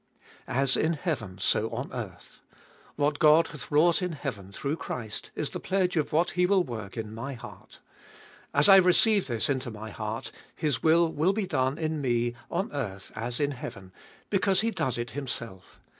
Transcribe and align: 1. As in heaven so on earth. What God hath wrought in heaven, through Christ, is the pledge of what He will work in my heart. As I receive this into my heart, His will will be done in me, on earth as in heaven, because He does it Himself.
1. 0.47 0.57
As 0.57 0.75
in 0.75 0.93
heaven 0.93 1.37
so 1.37 1.69
on 1.69 1.93
earth. 1.93 2.41
What 2.95 3.19
God 3.19 3.49
hath 3.49 3.69
wrought 3.69 4.01
in 4.01 4.13
heaven, 4.13 4.51
through 4.51 4.77
Christ, 4.77 5.29
is 5.35 5.51
the 5.51 5.59
pledge 5.59 5.95
of 5.95 6.11
what 6.11 6.31
He 6.31 6.47
will 6.47 6.63
work 6.63 6.97
in 6.97 7.13
my 7.13 7.35
heart. 7.35 7.77
As 8.51 8.67
I 8.67 8.77
receive 8.77 9.27
this 9.27 9.47
into 9.47 9.69
my 9.69 9.91
heart, 9.91 10.31
His 10.55 10.81
will 10.81 11.13
will 11.13 11.33
be 11.33 11.45
done 11.45 11.77
in 11.77 12.01
me, 12.01 12.33
on 12.49 12.71
earth 12.73 13.11
as 13.13 13.39
in 13.39 13.51
heaven, 13.51 13.91
because 14.31 14.61
He 14.61 14.71
does 14.71 14.97
it 14.97 15.11
Himself. 15.11 15.79